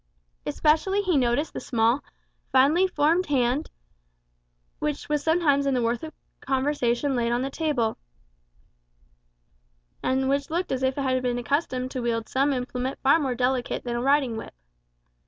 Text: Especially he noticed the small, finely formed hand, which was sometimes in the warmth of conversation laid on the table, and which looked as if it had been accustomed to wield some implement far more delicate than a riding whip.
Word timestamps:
Especially 0.47 1.03
he 1.03 1.15
noticed 1.15 1.53
the 1.53 1.59
small, 1.59 2.03
finely 2.51 2.87
formed 2.87 3.27
hand, 3.27 3.69
which 4.79 5.07
was 5.07 5.23
sometimes 5.23 5.67
in 5.67 5.75
the 5.75 5.81
warmth 5.83 6.01
of 6.01 6.11
conversation 6.39 7.15
laid 7.15 7.31
on 7.31 7.43
the 7.43 7.51
table, 7.51 7.99
and 10.01 10.27
which 10.27 10.49
looked 10.49 10.71
as 10.71 10.81
if 10.81 10.97
it 10.97 11.03
had 11.03 11.21
been 11.21 11.37
accustomed 11.37 11.91
to 11.91 12.01
wield 12.01 12.27
some 12.27 12.51
implement 12.51 12.97
far 13.03 13.19
more 13.19 13.35
delicate 13.35 13.83
than 13.83 13.95
a 13.95 14.01
riding 14.01 14.37
whip. 14.37 14.55